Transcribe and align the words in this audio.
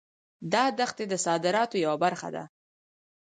دا 0.53 0.63
دښتې 0.79 1.05
د 1.09 1.13
صادراتو 1.25 1.77
یوه 1.85 1.97
برخه 2.03 2.29
ده. 2.35 2.43